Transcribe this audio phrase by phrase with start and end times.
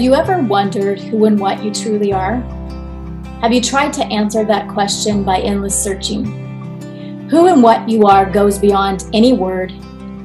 [0.00, 2.36] Have you ever wondered who and what you truly are?
[3.42, 7.28] Have you tried to answer that question by endless searching?
[7.28, 9.74] Who and what you are goes beyond any word,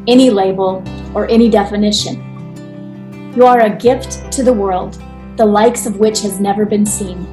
[0.08, 0.81] any label,
[1.13, 3.33] or any definition.
[3.35, 4.97] You are a gift to the world,
[5.35, 7.26] the likes of which has never been seen,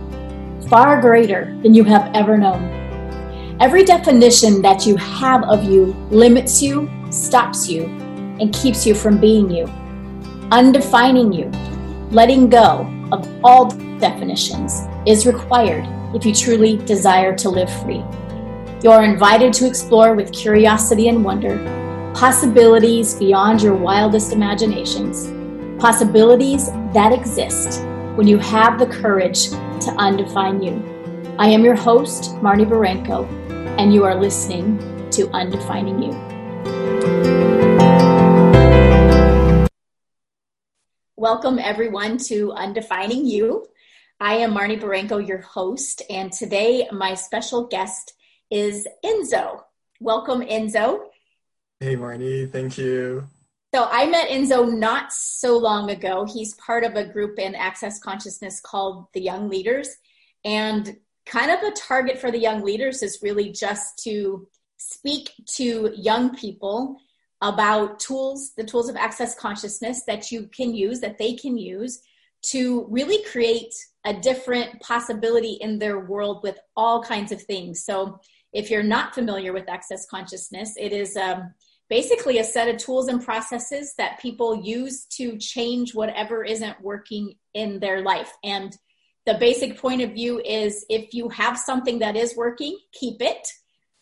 [0.68, 3.56] far greater than you have ever known.
[3.60, 7.84] Every definition that you have of you limits you, stops you,
[8.40, 9.66] and keeps you from being you,
[10.50, 11.71] undefining you.
[12.12, 18.04] Letting go of all definitions is required if you truly desire to live free.
[18.82, 21.56] You are invited to explore with curiosity and wonder
[22.14, 25.32] possibilities beyond your wildest imaginations,
[25.80, 27.82] possibilities that exist
[28.16, 31.34] when you have the courage to undefine you.
[31.38, 33.26] I am your host, Marnie Barranco,
[33.78, 34.76] and you are listening
[35.12, 37.01] to Undefining You.
[41.22, 43.64] Welcome, everyone, to Undefining You.
[44.18, 48.14] I am Marnie Barranco, your host, and today my special guest
[48.50, 49.60] is Enzo.
[50.00, 50.98] Welcome, Enzo.
[51.78, 52.50] Hey, Marnie.
[52.50, 53.28] Thank you.
[53.72, 56.24] So, I met Enzo not so long ago.
[56.26, 59.90] He's part of a group in Access Consciousness called the Young Leaders.
[60.44, 65.92] And kind of a target for the Young Leaders is really just to speak to
[65.94, 66.98] young people
[67.42, 72.00] about tools, the tools of access consciousness that you can use, that they can use
[72.42, 77.84] to really create a different possibility in their world with all kinds of things.
[77.84, 78.18] So,
[78.52, 81.54] if you're not familiar with access consciousness, it is um,
[81.88, 87.34] basically a set of tools and processes that people use to change whatever isn't working
[87.54, 88.30] in their life.
[88.44, 88.76] And
[89.24, 93.48] the basic point of view is if you have something that is working, keep it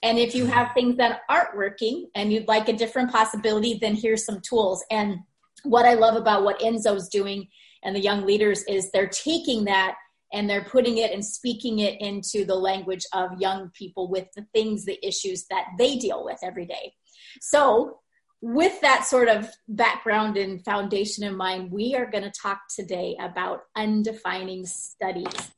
[0.02, 3.94] and if you have things that aren't working and you'd like a different possibility, then
[3.94, 4.84] here's some tools.
[4.90, 5.18] And
[5.62, 7.48] what I love about what Enzo's doing
[7.82, 9.96] and the young leaders is they're taking that
[10.32, 14.46] and they're putting it and speaking it into the language of young people with the
[14.54, 16.94] things, the issues that they deal with every day.
[17.40, 17.98] So,
[18.42, 23.14] with that sort of background and foundation in mind, we are going to talk today
[23.20, 25.50] about undefining studies.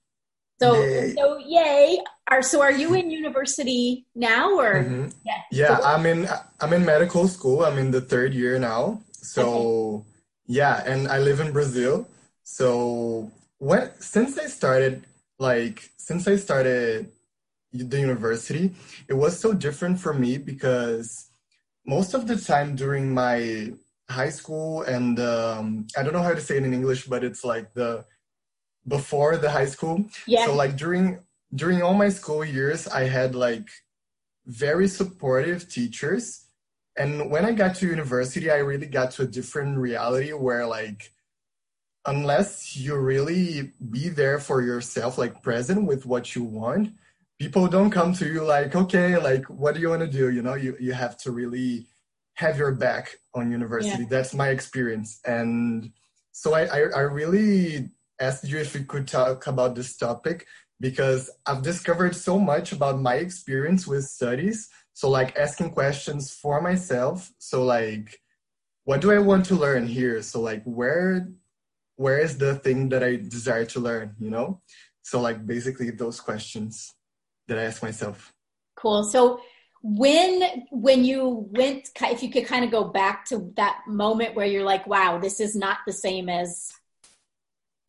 [0.62, 1.15] So yay.
[1.15, 1.99] so yay.
[2.31, 5.09] Are so are you in university now or mm-hmm.
[5.27, 5.43] yeah.
[5.50, 6.28] yeah, I'm in
[6.61, 7.65] I'm in medical school.
[7.65, 9.03] I'm in the third year now.
[9.11, 10.09] So okay.
[10.47, 12.09] yeah, and I live in Brazil.
[12.45, 15.05] So when since I started
[15.39, 17.11] like since I started
[17.73, 18.73] the university,
[19.09, 21.31] it was so different for me because
[21.87, 23.73] most of the time during my
[24.09, 27.44] high school and um, I don't know how to say it in English, but it's
[27.44, 28.05] like the
[28.87, 30.04] before the high school.
[30.26, 30.47] Yeah.
[30.47, 31.20] So like during
[31.54, 33.69] during all my school years, I had like
[34.47, 36.47] very supportive teachers.
[36.97, 41.12] And when I got to university, I really got to a different reality where like
[42.04, 46.93] unless you really be there for yourself, like present with what you want,
[47.38, 50.31] people don't come to you like, okay, like what do you want to do?
[50.31, 51.87] You know, you, you have to really
[52.34, 54.03] have your back on university.
[54.03, 54.09] Yeah.
[54.10, 55.20] That's my experience.
[55.25, 55.93] And
[56.32, 57.91] so I, I, I really
[58.22, 60.47] asked you if we could talk about this topic
[60.81, 64.69] because I've discovered so much about my experience with studies.
[64.94, 67.31] So, like asking questions for myself.
[67.38, 68.19] So, like,
[68.84, 70.22] what do I want to learn here?
[70.22, 71.28] So, like, where
[71.97, 74.15] where is the thing that I desire to learn?
[74.19, 74.61] You know.
[75.03, 76.94] So, like, basically those questions
[77.49, 78.32] that I ask myself.
[78.77, 79.05] Cool.
[79.05, 79.41] So,
[79.82, 84.47] when when you went, if you could kind of go back to that moment where
[84.47, 86.71] you're like, "Wow, this is not the same as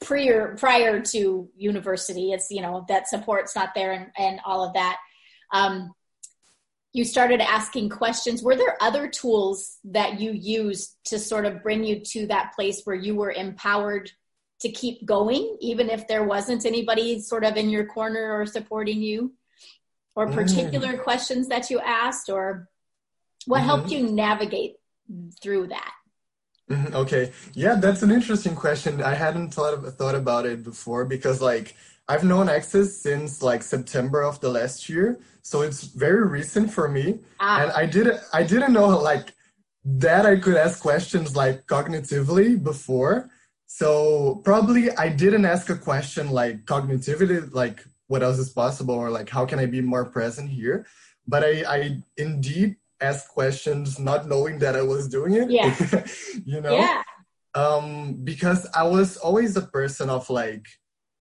[0.03, 4.74] prior prior to university it's you know that support's not there and, and all of
[4.74, 4.97] that
[5.52, 5.94] um,
[6.94, 11.84] you started asking questions were there other tools that you used to sort of bring
[11.84, 14.12] you to that place where you were empowered
[14.59, 19.02] to keep going even if there wasn't anybody sort of in your corner or supporting
[19.02, 19.34] you
[20.16, 20.34] or mm.
[20.34, 21.03] particular mm.
[21.03, 22.70] questions that you asked or
[23.46, 23.68] what mm-hmm.
[23.68, 24.75] helped you navigate
[25.41, 26.03] through that Mm-hmm,
[26.93, 27.31] okay.
[27.53, 29.01] Yeah, that's an interesting question.
[29.01, 31.75] I hadn't thought of, thought about it before because like
[32.07, 36.87] I've known Access since like September of the last year, so it's very recent for
[36.87, 37.19] me.
[37.39, 37.63] Ah.
[37.63, 39.33] And I didn't I didn't know like
[39.85, 43.29] that I could ask questions like cognitively before.
[43.67, 49.09] So probably I didn't ask a question like cognitively, like what else is possible or
[49.09, 50.85] like how can I be more present here.
[51.27, 55.50] But I, I indeed ask questions not knowing that I was doing it.
[55.50, 55.73] Yeah.
[56.46, 56.76] you know?
[56.76, 57.03] Yeah.
[57.55, 60.66] Um, because I was always a person of like,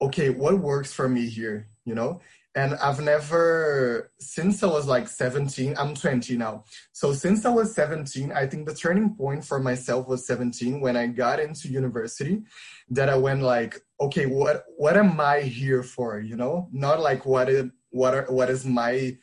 [0.01, 2.21] okay, what works for me here, you know?
[2.55, 6.65] and I've never, since I was like 17, I'm 20 now.
[6.93, 10.97] So since I was 17, I think the turning point for myself was 17 when
[10.97, 12.43] I got into university
[12.91, 16.21] that I went like, okay, what, what am I here for?
[16.21, 19.17] You know, not like what is, what are, what is my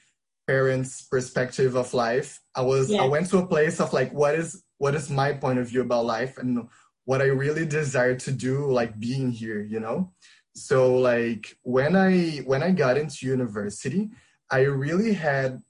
[0.50, 2.30] parents' perspective of life.
[2.56, 2.94] I was.
[2.94, 5.82] I went to a place of like, what is, what is my point of view
[5.82, 6.68] about life and
[7.06, 10.14] what I really desire to do, like being here, you know?
[10.60, 14.10] so like when i when i got into university
[14.52, 15.62] i really had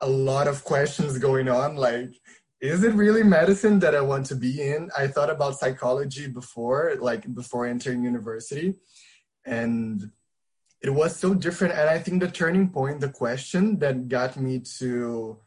[0.00, 2.12] a lot of questions going on like
[2.60, 6.96] is it really medicine that i want to be in i thought about psychology before
[7.00, 8.74] like before entering university
[9.46, 10.10] and
[10.82, 14.58] it was so different and i think the turning point the question that got me
[14.58, 15.38] to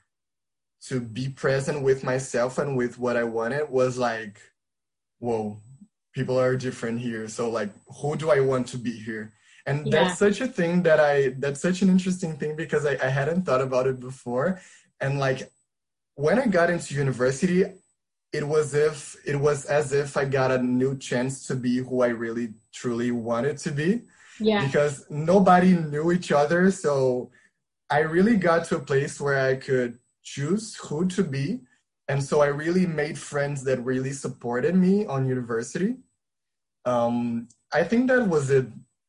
[0.81, 4.39] to be present with myself and with what i wanted was like
[5.19, 5.59] whoa
[6.18, 7.27] people are different here.
[7.27, 7.71] So like
[8.01, 9.33] who do i want to be here?
[9.68, 9.91] And yeah.
[9.91, 13.44] that's such a thing that i that's such an interesting thing because I, I hadn't
[13.45, 14.59] thought about it before.
[15.00, 15.51] And like
[16.15, 17.59] when i got into university
[18.33, 22.01] it was if it was as if i got a new chance to be who
[22.01, 24.01] i really truly wanted to be
[24.39, 27.30] yeah because nobody knew each other so
[27.89, 31.60] i really got to a place where i could choose who to be
[32.07, 35.95] and so i really made friends that really supported me on university
[36.88, 38.68] um, I think that was it,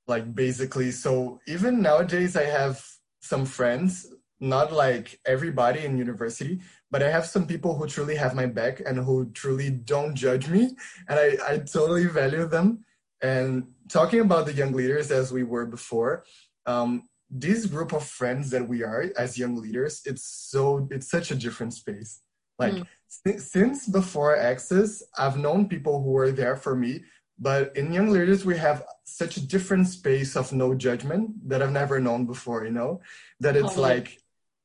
[0.08, 0.90] like basically.
[0.90, 2.84] So even nowadays, I have
[3.20, 6.60] some friends, not like everybody in university,
[6.90, 10.48] but I have some people who truly have my back and who truly don't judge
[10.48, 10.76] me,
[11.08, 12.84] and I, I totally value them.
[13.22, 16.24] And talking about the young leaders as we were before,
[16.66, 21.30] um, this group of friends that we are as young leaders, it's so it's such
[21.30, 22.20] a different space.
[22.58, 23.40] Like mm.
[23.40, 27.02] since before Access, I've known people who were there for me
[27.38, 31.72] but in young leaders, we have such a different space of no judgment that I've
[31.72, 33.00] never known before, you know?
[33.40, 34.18] That it's oh, like,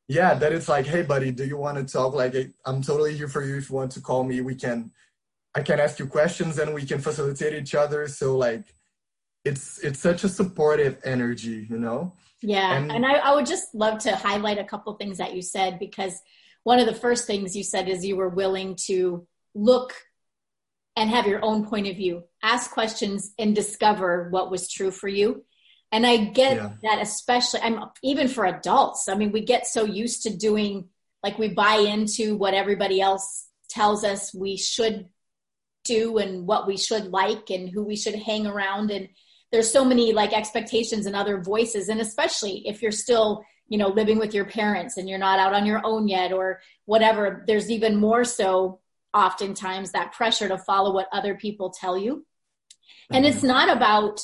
[0.08, 2.16] yeah, that it's like, hey, buddy, do you want to talk?
[2.16, 2.36] Like,
[2.66, 3.58] I'm totally here for you.
[3.58, 4.92] If you want to call me, we can,
[5.56, 8.08] I can ask you questions and we can facilitate each other.
[8.08, 8.74] So, like,
[9.46, 12.14] it's it's such a supportive energy, you know?
[12.42, 12.76] Yeah.
[12.76, 15.80] And, and I, I would just love to highlight a couple things that you said
[15.80, 16.20] because
[16.64, 19.94] one of the first things you said is you were willing to look
[20.96, 25.08] and have your own point of view ask questions and discover what was true for
[25.08, 25.44] you
[25.92, 26.70] and i get yeah.
[26.84, 30.88] that especially i'm even for adults i mean we get so used to doing
[31.24, 35.08] like we buy into what everybody else tells us we should
[35.84, 39.10] do and what we should like and who we should hang around and
[39.52, 43.90] there's so many like expectations and other voices and especially if you're still you know
[43.90, 47.70] living with your parents and you're not out on your own yet or whatever there's
[47.70, 48.80] even more so
[49.14, 52.26] oftentimes that pressure to follow what other people tell you.
[53.12, 54.22] And it's not about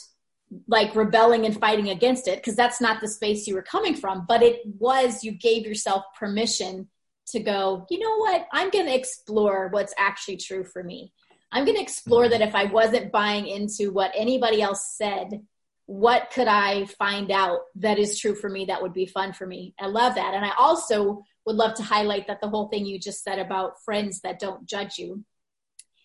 [0.67, 4.25] like rebelling and fighting against it because that's not the space you were coming from,
[4.27, 6.87] but it was you gave yourself permission
[7.27, 8.47] to go, you know what?
[8.51, 11.13] I'm going to explore what's actually true for me.
[11.51, 15.41] I'm going to explore that if I wasn't buying into what anybody else said,
[15.89, 19.47] what could I find out that is true for me that would be fun for
[19.47, 19.73] me?
[19.79, 20.35] I love that.
[20.35, 23.83] And I also would love to highlight that the whole thing you just said about
[23.83, 25.23] friends that don't judge you.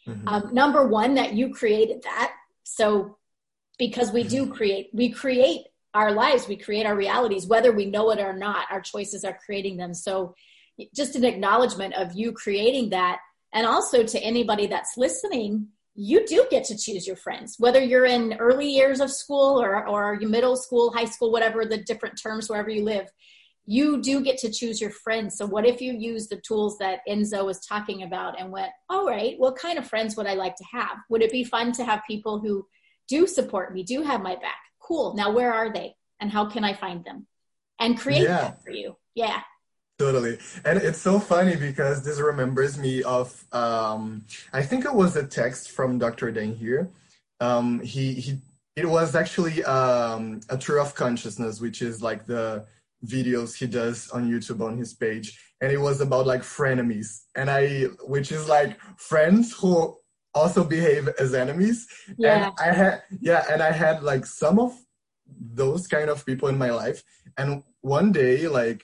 [0.08, 0.26] Mm-hmm.
[0.26, 2.32] Um, number one, that you created that.
[2.62, 3.18] So,
[3.78, 8.10] because we do create, we create our lives, we create our realities, whether we know
[8.10, 9.92] it or not, our choices are creating them.
[9.92, 10.34] So,
[10.94, 13.18] just an acknowledgement of you creating that.
[13.54, 18.04] And also to anybody that's listening, you do get to choose your friends, whether you're
[18.04, 22.50] in early years of school or, or middle school, high school, whatever the different terms,
[22.50, 23.08] wherever you live
[23.66, 25.36] you do get to choose your friends.
[25.36, 29.06] So, what if you use the tools that Enzo was talking about and went, all
[29.06, 30.98] right, what kind of friends would I like to have?
[31.08, 32.66] Would it be fun to have people who
[33.08, 34.58] do support me, do have my back?
[34.80, 35.14] Cool.
[35.14, 35.94] Now, where are they?
[36.20, 37.26] And how can I find them?
[37.80, 38.40] And create yeah.
[38.40, 38.96] that for you.
[39.14, 39.40] Yeah.
[39.98, 40.38] Totally.
[40.64, 45.24] And it's so funny because this remembers me of, um, I think it was a
[45.24, 46.32] text from Dr.
[46.32, 46.90] Dain Heer.
[47.40, 48.40] Um, he, he,
[48.76, 52.66] it was actually um, a tour of consciousness, which is like the
[53.06, 57.50] videos he does on YouTube on his page, and it was about like frenemies, and
[57.50, 59.96] I, which is like friends who
[60.34, 61.86] also behave as enemies.
[62.18, 62.46] Yeah.
[62.46, 64.76] And I had, yeah, and I had like some of
[65.38, 67.02] those kind of people in my life,
[67.38, 68.82] and one day, like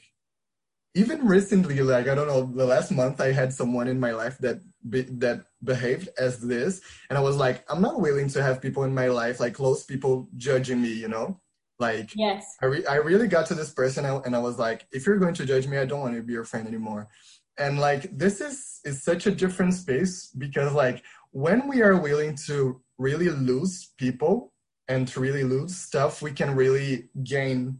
[0.95, 4.39] even recently, like I don't know, the last month, I had someone in my life
[4.39, 8.61] that be, that behaved as this, and I was like, I'm not willing to have
[8.61, 11.41] people in my life, like close people, judging me, you know.
[11.79, 15.07] Like, yes, I, re- I really got to this person and I was like, if
[15.07, 17.09] you're going to judge me, I don't want to be your friend anymore.
[17.57, 22.35] And like, this is is such a different space because like when we are willing
[22.47, 24.53] to really lose people
[24.89, 27.79] and to really lose stuff, we can really gain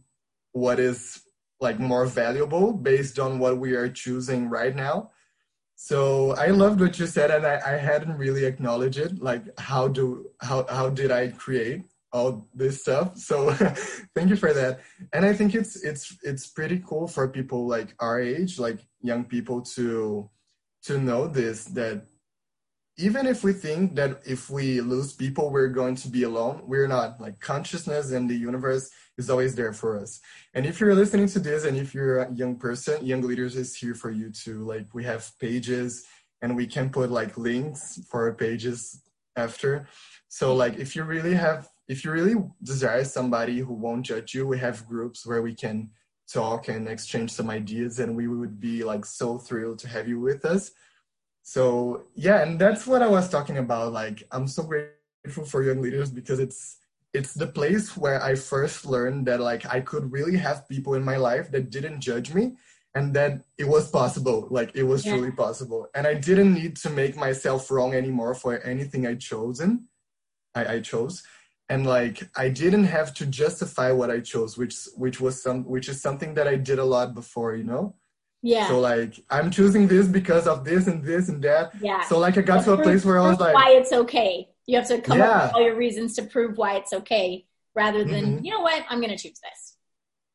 [0.53, 1.21] what is
[1.61, 5.11] like more valuable based on what we are choosing right now.
[5.75, 9.21] So I loved what you said, and I, I hadn't really acknowledged it.
[9.21, 13.17] Like, how do how how did I create all this stuff?
[13.17, 13.51] So
[14.15, 14.81] thank you for that.
[15.13, 19.23] And I think it's it's it's pretty cool for people like our age, like young
[19.23, 20.29] people, to
[20.83, 22.05] to know this that
[23.01, 26.61] even if we think that if we lose people we're going to be alone.
[26.65, 30.19] We're not like consciousness and the universe is always there for us.
[30.53, 33.75] And if you're listening to this and if you're a young person young leaders is
[33.75, 34.65] here for you too.
[34.65, 36.05] Like we have pages
[36.41, 39.01] and we can put like links for our pages
[39.35, 39.87] after.
[40.27, 44.47] So like if you really have if you really desire somebody who won't judge you
[44.47, 45.89] we have groups where we can
[46.31, 50.19] talk and exchange some ideas and we would be like so thrilled to have you
[50.19, 50.71] with us
[51.43, 55.81] so yeah and that's what i was talking about like i'm so grateful for young
[55.81, 56.77] leaders because it's
[57.13, 61.03] it's the place where i first learned that like i could really have people in
[61.03, 62.53] my life that didn't judge me
[62.93, 65.13] and that it was possible like it was yeah.
[65.13, 65.87] truly possible.
[65.95, 69.87] And i didn't need to make myself wrong anymore for anything i chosen
[70.53, 71.23] I, I chose.
[71.69, 75.87] And like i didn't have to justify what i chose which which was some which
[75.87, 77.95] is something that i did a lot before you know
[78.41, 78.67] yeah.
[78.67, 81.73] So like I'm choosing this because of this and this and that.
[81.79, 82.01] Yeah.
[82.03, 84.49] So like I got to a place where I was like why it's okay.
[84.65, 85.29] You have to come yeah.
[85.29, 87.45] up with all your reasons to prove why it's okay
[87.75, 88.45] rather than, mm-hmm.
[88.45, 89.77] you know what, I'm gonna choose this.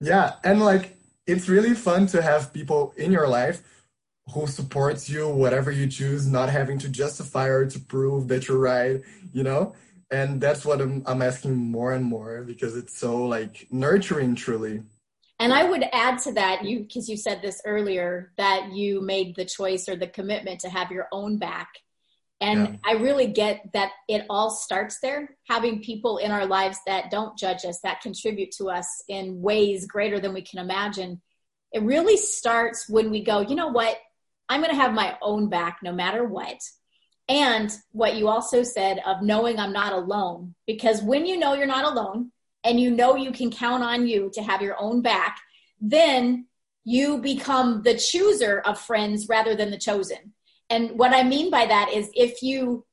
[0.00, 0.34] Yeah.
[0.44, 0.96] And like
[1.26, 3.62] it's really fun to have people in your life
[4.32, 8.58] who supports you whatever you choose, not having to justify or to prove that you're
[8.58, 9.00] right,
[9.32, 9.74] you know?
[10.10, 14.82] And that's what I'm I'm asking more and more because it's so like nurturing truly.
[15.46, 19.36] And I would add to that, you because you said this earlier that you made
[19.36, 21.68] the choice or the commitment to have your own back.
[22.40, 22.76] And yeah.
[22.84, 27.38] I really get that it all starts there, having people in our lives that don't
[27.38, 31.22] judge us, that contribute to us in ways greater than we can imagine.
[31.72, 33.96] It really starts when we go, you know what?
[34.48, 36.58] I'm going to have my own back no matter what.
[37.28, 41.66] And what you also said of knowing I'm not alone, because when you know you're
[41.66, 42.32] not alone,
[42.66, 45.40] and you know you can count on you to have your own back,
[45.80, 46.46] then
[46.84, 50.32] you become the chooser of friends rather than the chosen.
[50.68, 52.84] And what I mean by that is if you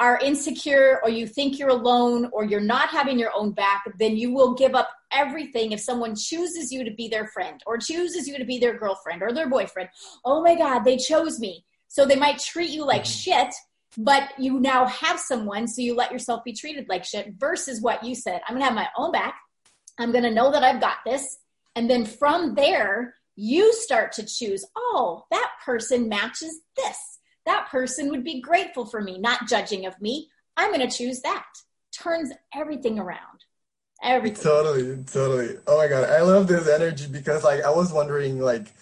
[0.00, 4.16] are insecure or you think you're alone or you're not having your own back, then
[4.16, 8.26] you will give up everything if someone chooses you to be their friend or chooses
[8.26, 9.88] you to be their girlfriend or their boyfriend.
[10.24, 11.64] Oh my God, they chose me.
[11.86, 13.44] So they might treat you like mm-hmm.
[13.44, 13.54] shit
[13.98, 18.02] but you now have someone so you let yourself be treated like shit versus what
[18.02, 19.34] you said i'm gonna have my own back.
[19.98, 21.38] I'm gonna know that i've got this.
[21.76, 27.18] And then from there you start to choose oh that person matches this.
[27.44, 30.30] That person would be grateful for me not judging of me.
[30.56, 31.46] I'm gonna choose that.
[31.92, 33.44] Turns everything around.
[34.02, 34.42] Everything.
[34.42, 35.56] Totally totally.
[35.66, 38.72] Oh my god i love this energy because like i was wondering like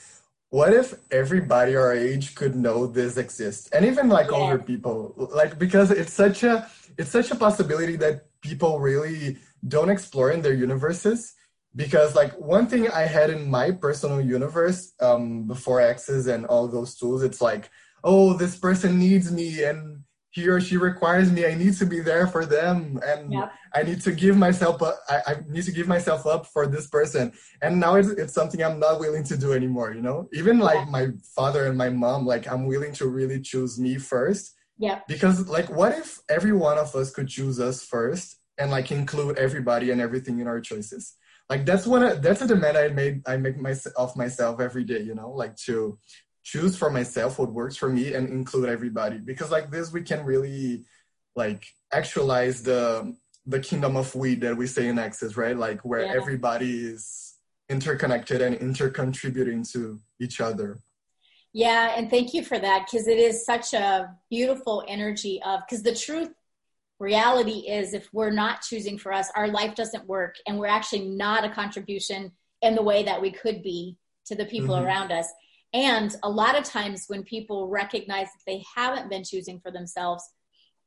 [0.51, 3.69] what if everybody our age could know this exists?
[3.71, 4.37] And even like yeah.
[4.37, 5.15] older people.
[5.33, 10.43] Like because it's such a it's such a possibility that people really don't explore in
[10.43, 11.35] their universes.
[11.77, 16.67] Because like one thing i had in my personal universe um before access and all
[16.67, 17.71] those tools it's like
[18.03, 20.00] oh this person needs me and
[20.31, 23.53] he or she requires me i need to be there for them and yep.
[23.75, 26.87] i need to give myself up I, I, need to give myself up for this
[26.87, 27.33] person.
[27.63, 30.29] And now it's, it's something i'm not willing to do anymore you know?
[30.33, 34.55] Even like my father and my mom like i'm willing to really choose me first.
[34.79, 35.01] Yeah.
[35.09, 39.37] Because like what if every one of us could choose us first and like include
[39.37, 41.17] everybody and everything in our choices?
[41.49, 44.85] Like that's what I, that's a demand i made i make myself of myself every
[44.85, 45.31] day you know?
[45.31, 45.99] Like to
[46.43, 50.25] choose for myself what works for me and include everybody because like this we can
[50.25, 50.85] really
[51.37, 53.15] like actualize the
[53.47, 56.13] the kingdom of we that we say in access right like where yeah.
[56.13, 57.35] everybody is
[57.69, 60.81] interconnected and intercontributing to each other
[61.53, 65.83] yeah and thank you for that because it is such a beautiful energy of because
[65.83, 66.31] the truth
[66.99, 71.07] reality is if we're not choosing for us our life doesn't work and we're actually
[71.07, 72.31] not a contribution
[72.63, 74.87] in the way that we could be to the people mm-hmm.
[74.87, 75.27] around us
[75.73, 80.25] and a lot of times when people recognize that they haven't been choosing for themselves,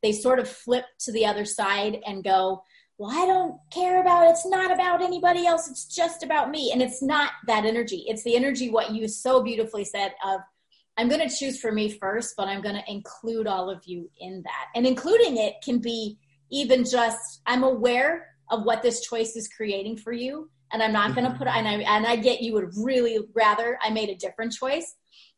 [0.01, 2.63] they sort of flip to the other side and go,
[2.97, 4.31] well, I don't care about it.
[4.31, 5.69] It's not about anybody else.
[5.69, 6.71] It's just about me.
[6.71, 8.03] And it's not that energy.
[8.07, 10.41] It's the energy, what you so beautifully said of,
[10.97, 14.11] I'm going to choose for me first, but I'm going to include all of you
[14.19, 14.67] in that.
[14.75, 16.19] And including it can be
[16.51, 21.15] even just, I'm aware of what this choice is creating for you and I'm not
[21.15, 21.37] going to mm-hmm.
[21.37, 24.95] put and I and I get you would really rather I made a different choice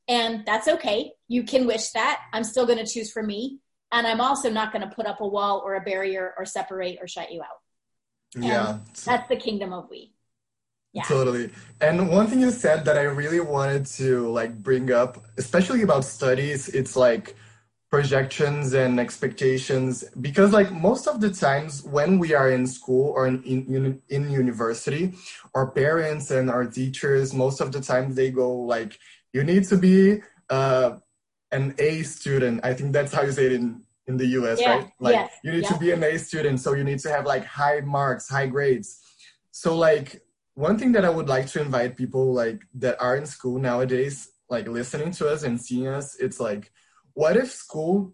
[0.08, 1.12] and that's okay.
[1.28, 2.22] You can wish that.
[2.34, 3.60] I'm still going to choose for me
[3.92, 6.98] and I'm also not going to put up a wall or a barrier or separate
[7.02, 7.60] or shut you out.
[8.36, 8.80] And yeah.
[9.06, 10.14] That's the kingdom of we.
[10.94, 11.04] Yeah.
[11.04, 11.52] Totally.
[11.82, 16.06] And one thing you said that I really wanted to like bring up, especially about
[16.06, 17.36] studies, it's like
[17.96, 23.26] projections and expectations because like most of the times when we are in school or
[23.28, 25.14] in, in, in university
[25.54, 29.00] our parents and our teachers most of the time they go like
[29.32, 30.98] you need to be uh,
[31.52, 34.76] an a student i think that's how you say it in in the us yeah.
[34.76, 35.32] right like yes.
[35.44, 35.70] you need yeah.
[35.70, 38.90] to be an a student so you need to have like high marks high grades
[39.52, 40.22] so like
[40.56, 44.30] one thing that I would like to invite people like that are in school nowadays,
[44.50, 46.72] like listening to us and seeing us, it's like,
[47.16, 48.14] what if school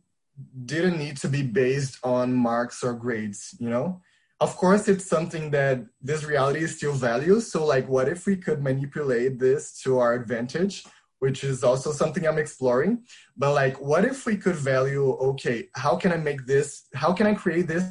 [0.66, 4.02] didn't need to be based on marks or grades, you know?
[4.40, 7.52] Of course, it's something that this reality still values.
[7.52, 10.86] So, like, what if we could manipulate this to our advantage,
[11.20, 13.04] which is also something I'm exploring?
[13.38, 17.28] But, like, what if we could value, okay, how can I make this, how can
[17.28, 17.84] I create this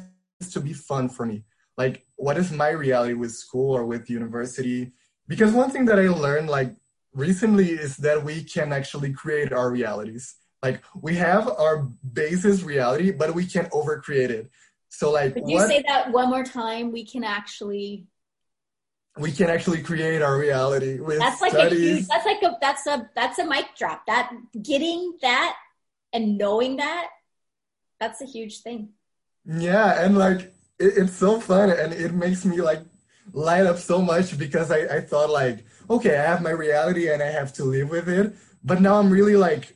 [0.51, 1.45] to be fun for me?
[1.77, 4.91] like what is my reality with school or with university
[5.27, 6.75] because one thing that i learned like
[7.13, 13.11] recently is that we can actually create our realities like we have our basis reality
[13.11, 14.49] but we can't overcreate it
[14.89, 18.05] so like could you what, say that one more time we can actually
[19.17, 21.79] we can actually create our reality with that's like studies.
[21.79, 25.55] a huge that's like a that's a that's a mic drop that getting that
[26.13, 27.09] and knowing that
[27.99, 28.89] that's a huge thing
[29.45, 32.81] yeah and like it, it's so fun and it makes me like
[33.33, 37.21] light up so much because I, I thought like, okay, I have my reality and
[37.21, 38.35] I have to live with it.
[38.63, 39.75] But now I'm really like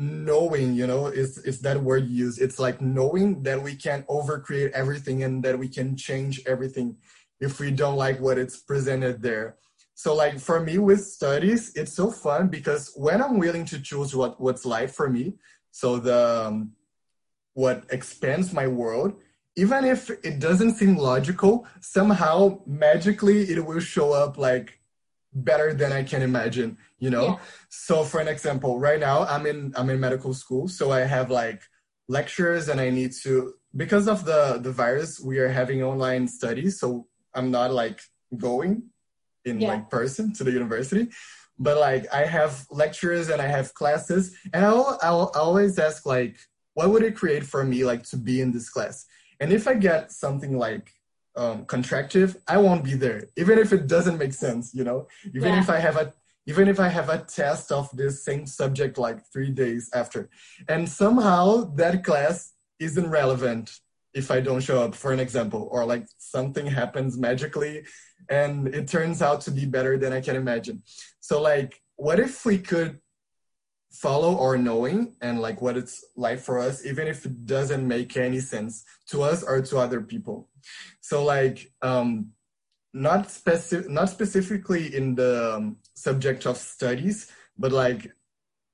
[0.00, 2.40] knowing, you know, it's it's that word used.
[2.40, 6.96] It's like knowing that we can overcreate everything and that we can change everything
[7.38, 9.56] if we don't like what it's presented there.
[9.94, 14.16] So like for me with studies, it's so fun because when I'm willing to choose
[14.16, 15.34] what what's life for me,
[15.70, 16.72] so the um,
[17.52, 19.20] what expands my world,
[19.56, 24.79] even if it doesn't seem logical, somehow magically it will show up like
[25.32, 27.26] better than I can imagine, you know?
[27.26, 27.36] Yeah.
[27.68, 31.30] So for an example, right now I'm in I'm in medical school, so I have
[31.30, 31.62] like
[32.08, 36.80] lectures and I need to because of the the virus, we are having online studies,
[36.80, 38.00] so I'm not like
[38.36, 38.84] going
[39.44, 39.68] in yeah.
[39.68, 41.08] like person to the university.
[41.58, 46.38] But like I have lectures and I have classes and I'll, I'll always ask like
[46.74, 49.04] what would it create for me like to be in this class
[49.40, 50.92] and if I get something like
[51.36, 55.52] um, contractive, I won't be there, even if it doesn't make sense, you know, even
[55.52, 55.60] yeah.
[55.60, 56.12] if I have a
[56.46, 60.30] even if I have a test of this same subject like three days after.
[60.68, 63.70] And somehow that class isn't relevant
[64.14, 67.84] if I don't show up, for an example, or like something happens magically
[68.28, 70.82] and it turns out to be better than I can imagine.
[71.20, 72.98] So, like, what if we could
[73.90, 78.16] follow our knowing and like what it's like for us even if it doesn't make
[78.16, 80.48] any sense to us or to other people.
[81.00, 82.32] So like um
[82.92, 88.10] not specific not specifically in the um, subject of studies but like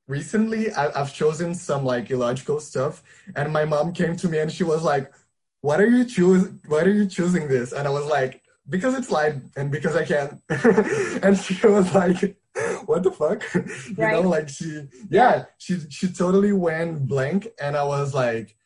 [0.09, 3.03] recently I, i've chosen some like illogical stuff
[3.35, 5.13] and my mom came to me and she was like
[5.61, 7.73] what are you choose why are you choosing this?
[7.73, 10.41] And i was like because it's light and because i can
[11.23, 12.37] and she was like
[12.91, 13.43] what the fuck?
[13.55, 14.13] you right.
[14.13, 18.57] know, like she, yeah, she she totally went blank, and I was like,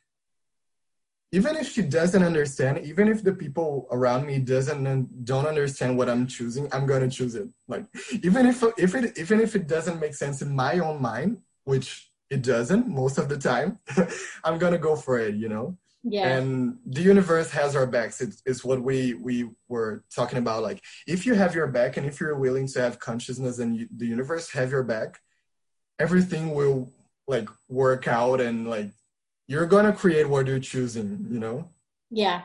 [1.32, 5.96] even if she doesn't understand, even if the people around me doesn't uh, don't understand
[5.96, 7.48] what I'm choosing, I'm gonna choose it.
[7.68, 7.86] Like
[8.22, 12.10] even if if it even if it doesn't make sense in my own mind, which
[12.28, 13.78] it doesn't most of the time,
[14.44, 15.34] I'm gonna go for it.
[15.36, 16.36] You know yeah.
[16.36, 18.20] And the universe has our backs.
[18.20, 20.62] It's, it's what we we were talking about.
[20.62, 23.88] Like if you have your back and if you're willing to have consciousness and you,
[23.94, 25.20] the universe have your back
[26.00, 26.90] everything will
[27.28, 28.90] like work out and like
[29.46, 31.68] you're gonna create what you're choosing you know?
[32.10, 32.42] Yeah.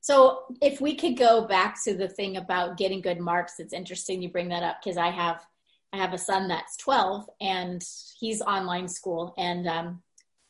[0.00, 4.22] So if we could go back to the thing about getting good marks it's interesting
[4.22, 5.42] you bring that up because i have
[5.92, 7.82] i have a son that's 12 and
[8.20, 10.02] he's online school and um,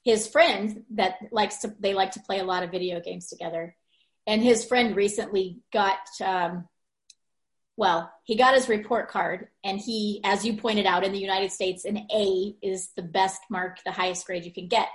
[0.04, 3.74] his friend that likes to they like to play a lot of video games together.
[4.26, 6.68] And his friend recently got um,
[7.76, 11.50] well he got his report card and he as you pointed out in the united
[11.50, 14.88] states an a is the best mark the highest grade you can get.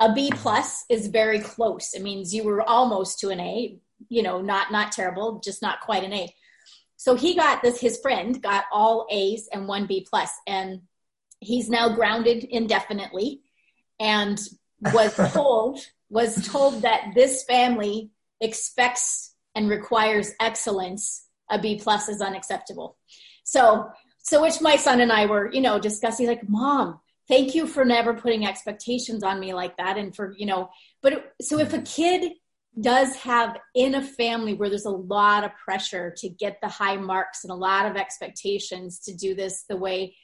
[0.00, 1.92] A b plus is very close.
[1.94, 3.76] It means you were almost to an a
[4.08, 6.32] you know not not terrible just not quite an a.
[6.96, 10.82] So he got this his friend got all a's and one b plus and
[11.40, 13.42] he's now grounded indefinitely
[14.02, 14.38] and
[14.92, 18.10] was told was told that this family
[18.42, 22.96] expects and requires excellence a b plus is unacceptable.
[23.44, 23.88] So
[24.22, 27.84] so which my son and i were you know discussing like mom thank you for
[27.84, 30.70] never putting expectations on me like that and for you know
[31.02, 31.84] but so if a mm-hmm.
[31.84, 32.32] kid
[32.80, 36.96] does have in a family where there's a lot of pressure to get the high
[36.96, 40.14] marks and a lot of expectations to do this the way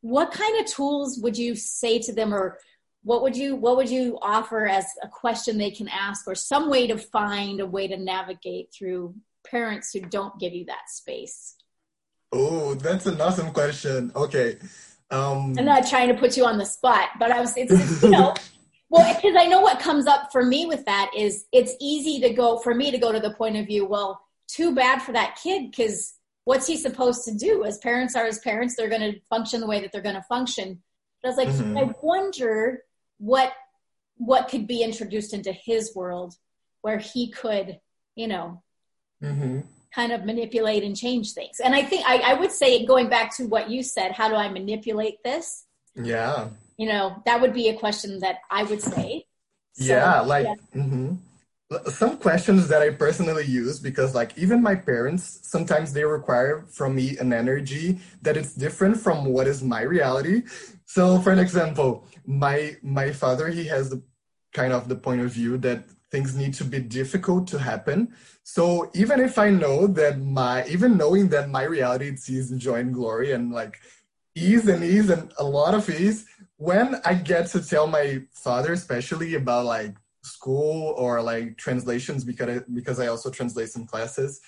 [0.00, 2.58] what kind of tools would you say to them or
[3.02, 6.68] what would you what would you offer as a question they can ask or some
[6.70, 9.14] way to find a way to navigate through
[9.46, 11.56] parents who don't give you that space?
[12.32, 14.12] Oh that's an awesome question.
[14.14, 14.58] Okay
[15.10, 18.10] um i'm not trying to put you on the spot but i was it's, you
[18.10, 18.34] know
[18.90, 22.34] well because i know what comes up for me with that is it's easy to
[22.34, 25.38] go for me to go to the point of view well too bad for that
[25.42, 27.64] kid because what's he supposed to do?
[27.64, 30.22] As parents are as parents they're going to function the way that they're going to
[30.22, 30.82] function.
[31.22, 31.76] But i was like mm-hmm.
[31.76, 32.82] i wonder
[33.18, 33.52] what
[34.16, 36.34] what could be introduced into his world
[36.82, 37.78] where he could
[38.14, 38.62] you know
[39.22, 39.60] mm-hmm.
[39.94, 43.34] kind of manipulate and change things and i think I, I would say going back
[43.36, 47.68] to what you said how do i manipulate this yeah you know that would be
[47.68, 49.26] a question that i would say
[49.72, 50.82] so, yeah like yeah.
[50.82, 51.88] Mm-hmm.
[51.90, 56.94] some questions that i personally use because like even my parents sometimes they require from
[56.94, 60.42] me an energy that it's different from what is my reality
[60.94, 61.90] so for an example
[62.26, 64.00] my my father he has the
[64.52, 68.14] kind of the point of view that things need to be difficult to happen.
[68.42, 72.94] So even if i know that my even knowing that my reality sees joy and
[72.94, 73.78] glory and like
[74.34, 78.72] ease and ease and a lot of ease when i get to tell my father
[78.72, 84.40] especially about like school or like translations because I, because i also translate some classes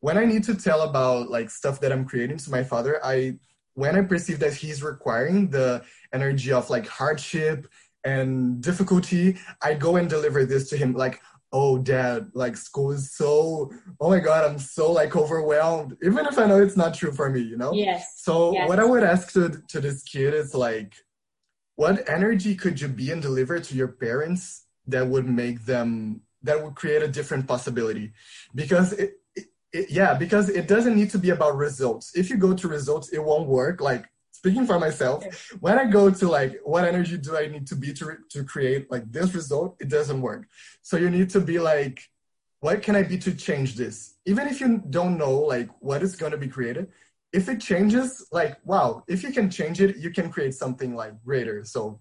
[0.00, 3.38] when i need to tell about like stuff that i'm creating to my father i
[3.78, 7.68] when I perceive that he's requiring the energy of like hardship
[8.02, 11.20] and difficulty, I go and deliver this to him like,
[11.52, 16.36] oh dad, like school is so oh my god, I'm so like overwhelmed, even if
[16.38, 17.72] I know it's not true for me, you know?
[17.72, 18.14] Yes.
[18.16, 18.68] So yes.
[18.68, 20.94] what I would ask to to this kid is like,
[21.76, 26.64] what energy could you be and deliver to your parents that would make them that
[26.64, 28.12] would create a different possibility?
[28.56, 29.12] Because it,
[29.72, 32.16] it, yeah, because it doesn't need to be about results.
[32.16, 33.80] If you go to results, it won't work.
[33.80, 35.24] Like speaking for myself,
[35.60, 38.90] when I go to like, what energy do I need to be to, to create
[38.90, 39.76] like this result?
[39.80, 40.46] It doesn't work.
[40.82, 42.02] So you need to be like,
[42.60, 44.14] what can I be to change this?
[44.26, 46.88] Even if you don't know like what is going to be created,
[47.32, 51.22] if it changes, like, wow, if you can change it, you can create something like
[51.22, 51.62] greater.
[51.64, 52.00] So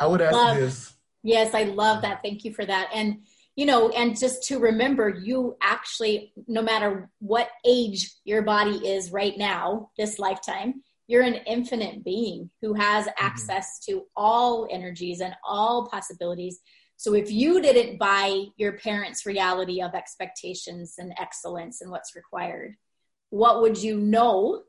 [0.00, 0.56] I would ask love.
[0.56, 0.94] this.
[1.22, 2.22] Yes, I love that.
[2.22, 2.88] Thank you for that.
[2.94, 3.24] And
[3.58, 9.10] you know, and just to remember, you actually, no matter what age your body is
[9.10, 13.26] right now, this lifetime, you're an infinite being who has mm-hmm.
[13.26, 16.60] access to all energies and all possibilities.
[16.98, 22.76] So if you didn't buy your parents' reality of expectations and excellence and what's required,
[23.30, 24.62] what would you know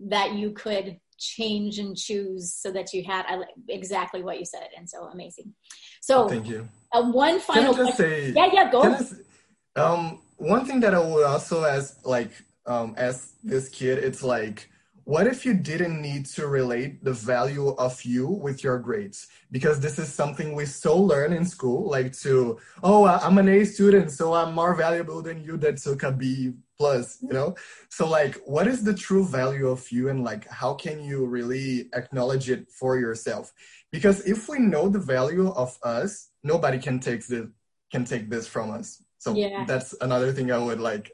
[0.00, 4.68] that you could change and choose so that you had I, exactly what you said
[4.76, 5.54] and so amazing.
[6.00, 6.68] So thank you.
[6.92, 10.94] uh, one final can I just say, yeah yeah go I, um one thing that
[10.94, 12.30] i would also ask like
[12.66, 14.68] um ask this kid it's like
[15.04, 19.28] what if you didn't need to relate the value of you with your grades?
[19.50, 23.64] Because this is something we so learn in school like to oh i'm an a
[23.64, 27.54] student so i'm more valuable than you that took a b plus you know?
[27.88, 31.88] So like what is the true value of you and like how can you really
[31.94, 33.52] acknowledge it for yourself?
[33.90, 37.46] Because if we know the value of us nobody can take this
[37.90, 39.02] can take this from us.
[39.18, 39.64] So yeah.
[39.66, 41.12] that's another thing i would like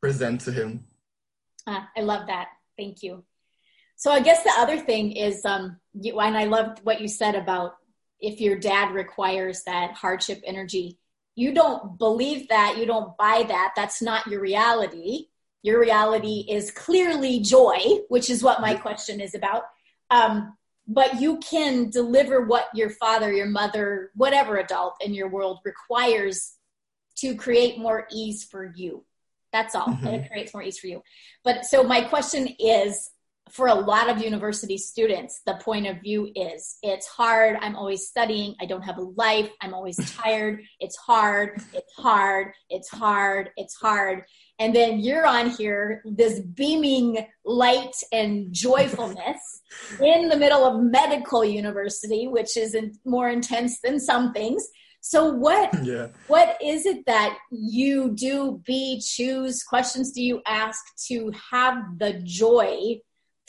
[0.00, 0.84] present to him.
[1.66, 2.48] Ah, i love that.
[2.76, 3.24] Thank you.
[3.96, 7.34] So i guess the other thing is um you, and i loved what you said
[7.34, 7.76] about
[8.20, 10.98] if your dad requires that hardship energy
[11.36, 15.26] you don't believe that, you don't buy that, that's not your reality.
[15.62, 19.64] Your reality is clearly joy, which is what my question is about.
[20.10, 20.56] Um,
[20.88, 26.54] but you can deliver what your father, your mother, whatever adult in your world requires
[27.16, 29.04] to create more ease for you.
[29.52, 29.86] That's all.
[29.86, 30.06] Mm-hmm.
[30.06, 31.02] It creates more ease for you.
[31.44, 33.10] But so my question is
[33.50, 37.56] for a lot of university students, the point of view is it's hard.
[37.60, 38.54] I'm always studying.
[38.60, 39.50] I don't have a life.
[39.60, 40.62] I'm always tired.
[40.80, 41.60] It's hard.
[41.72, 42.52] It's hard.
[42.70, 43.50] It's hard.
[43.56, 44.24] It's hard.
[44.58, 49.38] And then you're on here, this beaming light and joyfulness
[50.00, 54.66] in the middle of medical university, which is more intense than some things.
[55.02, 56.08] So what yeah.
[56.26, 62.14] what is it that you do be choose questions do you ask to have the
[62.24, 62.98] joy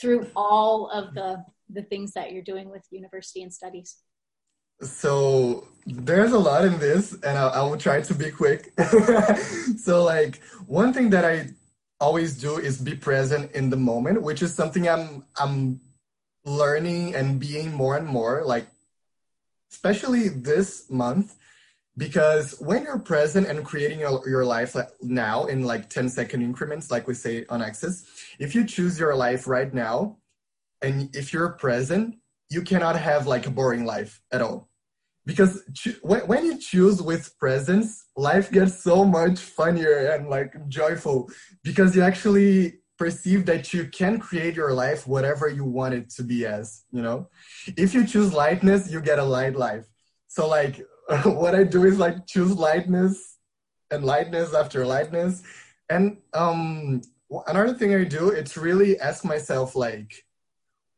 [0.00, 3.96] through all of the the things that you're doing with university and studies?
[4.80, 8.72] So there's a lot in this, and I, I will try to be quick.
[9.78, 11.50] so, like one thing that I
[12.00, 15.80] always do is be present in the moment, which is something I'm I'm
[16.44, 18.42] learning and being more and more.
[18.44, 18.68] Like,
[19.72, 21.34] especially this month,
[21.98, 26.90] because when you're present and creating your your life now in like 10 second increments
[26.90, 28.04] like we say on access
[28.38, 30.16] if you choose your life right now
[30.80, 32.14] and if you're present
[32.50, 34.68] you cannot have like a boring life at all.
[35.26, 35.62] Because
[36.02, 41.30] when when you choose with presence life gets so much funnier and like joyful.
[41.62, 46.22] Because you actually perceive that you can create your life whatever you want it to
[46.22, 47.28] be as you know?
[47.76, 49.86] If you choose lightness you get a light life.
[50.28, 50.80] So like
[51.24, 53.38] what I do is like choose lightness
[53.90, 55.42] and lightness after lightness.
[55.88, 57.00] And um,
[57.46, 60.24] another thing I do, it's really ask myself like,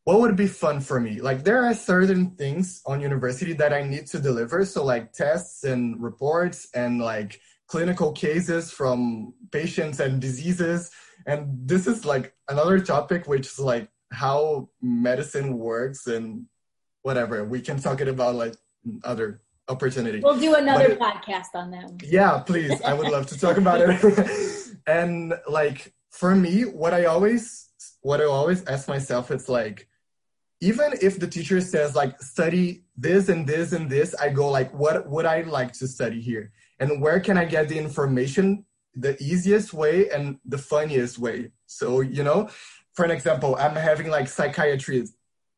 [0.04, 1.20] what would be fun for me?
[1.20, 4.64] Like there are certain things on university that I need to deliver.
[4.64, 10.90] So like tests and reports and like clinical cases from patients and diseases.
[11.26, 16.46] And this is like another topic, which is like how medicine works and
[17.02, 17.44] whatever.
[17.44, 18.56] We can talk it about like
[19.04, 20.20] other opportunity.
[20.20, 21.98] We'll do another podcast on them.
[22.04, 22.80] Yeah, please.
[22.83, 24.76] I would love to talk about it.
[24.87, 27.68] and like for me, what I always
[28.02, 29.88] what I always ask myself is like
[30.61, 34.72] even if the teacher says like study this and this and this, I go like
[34.74, 36.52] what would I like to study here?
[36.78, 41.52] And where can I get the information the easiest way and the funniest way?
[41.66, 42.50] So, you know,
[42.94, 45.04] for an example, I'm having like psychiatry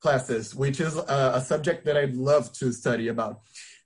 [0.01, 3.41] classes, which is a, a subject that I'd love to study about.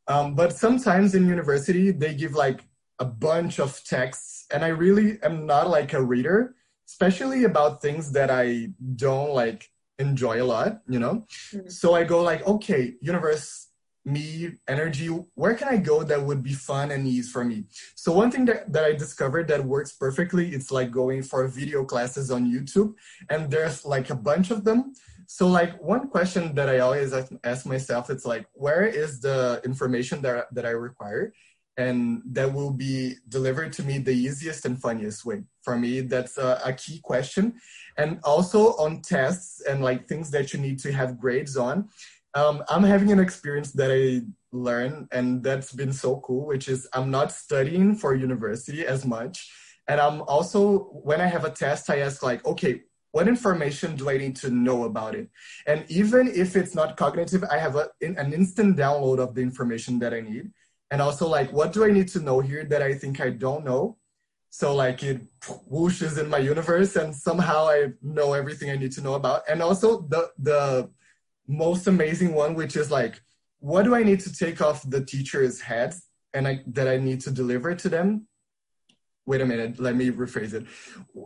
[0.08, 2.64] Um, but sometimes in university, they give like
[2.98, 6.54] a bunch of texts, and I really am not like a reader,
[6.88, 11.24] especially about things that I don't like enjoy a lot, you know?
[11.52, 11.68] Mm-hmm.
[11.68, 13.68] So I go like, okay, universe,
[14.04, 17.64] me, energy, where can I go that would be fun and easy for me?
[17.96, 21.84] So one thing that, that I discovered that works perfectly, it's like going for video
[21.84, 22.94] classes on YouTube,
[23.28, 24.94] and there's like a bunch of them.
[25.26, 27.12] So like one question that I always
[27.44, 31.32] ask myself, it's like, where is the information that, that I require?
[31.76, 35.44] And that will be delivered to me the easiest and funniest way.
[35.62, 37.54] For me, that's a, a key question.
[37.98, 41.88] And also on tests and like things that you need to have grades on,
[42.34, 46.88] um, I'm having an experience that I learn and that's been so cool, which is
[46.92, 49.50] I'm not studying for university as much.
[49.88, 52.82] And I'm also, when I have a test, I ask like, okay,
[53.16, 55.30] what information do I need to know about it?
[55.66, 59.98] And even if it's not cognitive, I have a, an instant download of the information
[60.00, 60.50] that I need.
[60.90, 63.64] And also like, what do I need to know here that I think I don't
[63.64, 63.96] know?
[64.50, 65.22] So like it
[65.72, 69.44] whooshes in my universe and somehow I know everything I need to know about.
[69.48, 70.90] And also the, the
[71.48, 73.22] most amazing one, which is like,
[73.60, 75.94] what do I need to take off the teacher's head
[76.34, 78.26] and I, that I need to deliver to them
[79.26, 80.66] wait a minute, let me rephrase it.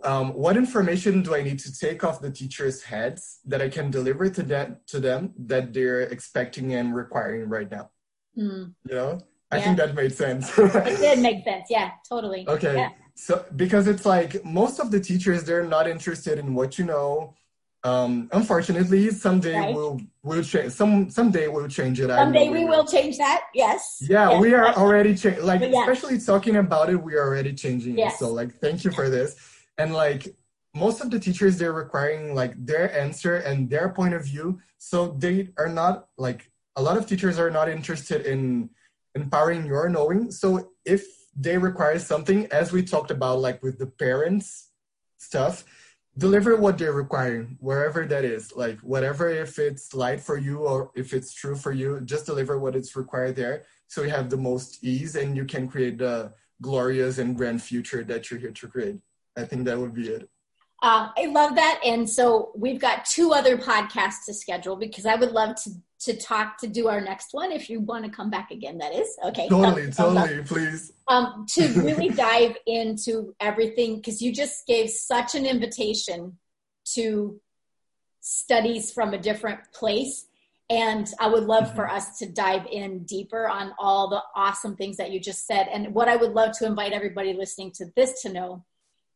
[0.05, 3.91] Um, what information do I need to take off the teacher's heads that I can
[3.91, 7.91] deliver to them, to them that they're expecting and requiring right now?
[8.37, 8.73] Mm.
[8.89, 9.65] You know, I yeah.
[9.65, 10.51] think that made sense.
[10.59, 11.67] it did make sense.
[11.69, 12.49] Yeah, totally.
[12.49, 12.75] Okay.
[12.75, 12.91] Yeah.
[13.15, 17.35] So, because it's like most of the teachers, they're not interested in what you know
[17.83, 19.75] um, unfortunately, someday right.
[19.75, 20.73] we'll we'll change.
[20.73, 22.09] Some someday we'll change it.
[22.09, 23.45] Someday we will change that.
[23.55, 23.99] Yes.
[24.03, 24.40] Yeah, yes.
[24.40, 25.45] we are already changing.
[25.45, 25.81] Like yeah.
[25.81, 28.14] especially talking about it, we are already changing yes.
[28.14, 28.19] it.
[28.19, 29.37] So like, thank you for this.
[29.79, 30.35] And like
[30.75, 34.61] most of the teachers, they're requiring like their answer and their point of view.
[34.77, 38.69] So they are not like a lot of teachers are not interested in
[39.14, 40.31] empowering your knowing.
[40.31, 44.69] So if they require something, as we talked about, like with the parents
[45.16, 45.64] stuff
[46.18, 48.53] deliver what they're requiring wherever that is.
[48.55, 52.59] Like whatever if it's light for you or if it's true for you just deliver
[52.59, 56.33] what it's required there so you have the most ease and you can create the
[56.62, 59.01] glorious and grand future that you're here to create.
[59.37, 60.29] I think that would be it.
[60.83, 61.81] Uh, I love that.
[61.85, 65.70] And so we've got two other podcasts to schedule because I would love to
[66.01, 68.95] to talk to do our next one if you want to come back again that
[68.95, 74.91] is okay totally totally please um, to really dive into everything because you just gave
[74.91, 76.37] such an invitation
[76.85, 77.41] to
[78.21, 80.27] studies from a different place
[80.71, 81.77] and i would love mm-hmm.
[81.77, 85.69] for us to dive in deeper on all the awesome things that you just said
[85.73, 88.65] and what i would love to invite everybody listening to this to know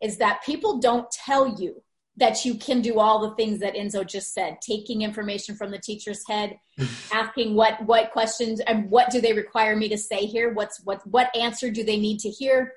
[0.03, 1.83] is that people don't tell you
[2.17, 5.79] that you can do all the things that Enzo just said, taking information from the
[5.79, 6.59] teacher's head,
[7.13, 10.53] asking what what questions and what do they require me to say here?
[10.53, 12.73] What's what what answer do they need to hear?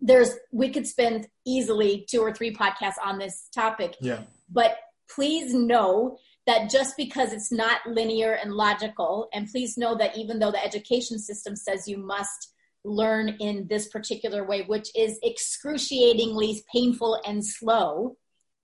[0.00, 3.96] There's we could spend easily two or three podcasts on this topic.
[4.00, 4.20] Yeah.
[4.50, 4.78] But
[5.10, 10.38] please know that just because it's not linear and logical, and please know that even
[10.38, 16.62] though the education system says you must learn in this particular way, which is excruciatingly
[16.72, 18.16] painful and slow,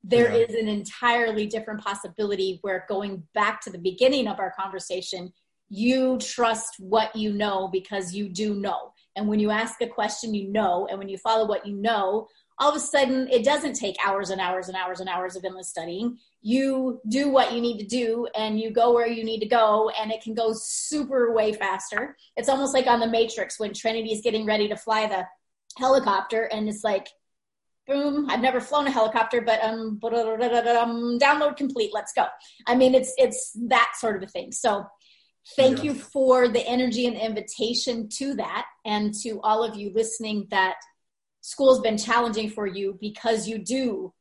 [0.06, 0.44] there yeah.
[0.46, 5.32] is an entirely different possibility where going back to the beginning of our conversation,
[5.70, 8.92] you trust what you know because you do know.
[9.16, 12.28] And when you ask a question, you know, and when you follow what you know,
[12.58, 15.44] all of a sudden it doesn't take hours and hours and hours and hours of
[15.44, 16.18] endless studying.
[16.42, 19.90] You do what you need to do and you go where you need to go,
[19.98, 22.14] and it can go super way faster.
[22.36, 25.24] It's almost like on the Matrix when Trinity is getting ready to fly the
[25.78, 27.08] helicopter, and it's like,
[27.86, 32.26] boom, I've never flown a helicopter, but um, download complete, let's go.
[32.66, 34.52] I mean, it's it's that sort of a thing.
[34.52, 34.86] So
[35.56, 39.92] thank you for the energy and the invitation to that and to all of you
[39.94, 40.76] listening that
[41.42, 44.12] school's been challenging for you because you do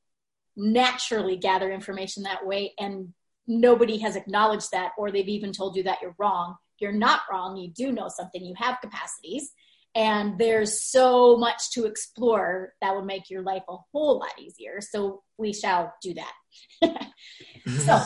[0.58, 3.14] naturally gather information that way and
[3.48, 6.56] nobody has acknowledged that or they've even told you that you're wrong.
[6.80, 7.56] You're not wrong.
[7.56, 8.44] You do know something.
[8.44, 9.54] You have capacities
[9.96, 14.80] and there's so much to explore that would make your life a whole lot easier
[14.82, 16.34] so we shall do that
[17.86, 18.02] so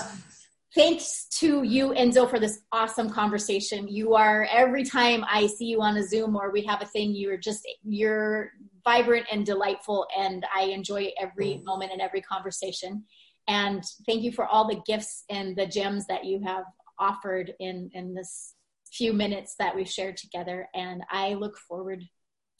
[0.77, 3.87] thanks to you, Enzo, for this awesome conversation.
[3.87, 7.15] You are every time I see you on a Zoom or we have a thing,
[7.15, 8.51] you're just you're
[8.83, 11.65] vibrant and delightful, and I enjoy every mm.
[11.65, 13.03] moment and every conversation.
[13.47, 16.65] And thank you for all the gifts and the gems that you have
[16.99, 18.53] offered in in this
[18.91, 20.69] few minutes that we've shared together.
[20.73, 22.03] And I look forward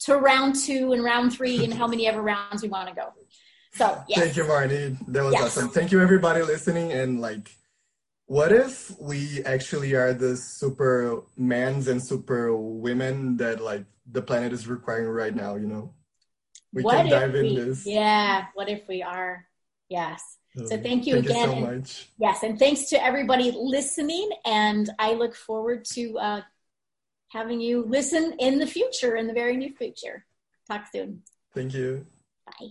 [0.00, 3.12] to round two and round three and how many ever rounds we want to go.
[3.74, 4.18] So yes.
[4.18, 4.96] thank you, Marnie.
[5.08, 5.42] That was yes.
[5.42, 5.68] awesome.
[5.68, 7.50] Thank you, everybody listening, and like
[8.28, 14.52] what if we actually are the super mans and super women that like the planet
[14.52, 15.94] is requiring right now, you know?
[16.72, 17.86] We what can dive we, in this.
[17.86, 19.46] Yeah, what if we are?
[19.88, 20.22] Yes.
[20.66, 21.48] So thank you thank again.
[21.48, 22.08] You so and.
[22.18, 24.30] Yes, and thanks to everybody listening.
[24.44, 26.40] And I look forward to uh,
[27.28, 30.24] having you listen in the future, in the very near future.
[30.66, 31.22] Talk soon.
[31.54, 32.06] Thank you.
[32.46, 32.68] Bye.